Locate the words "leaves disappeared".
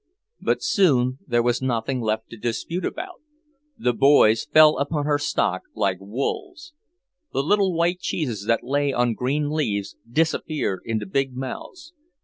9.51-10.81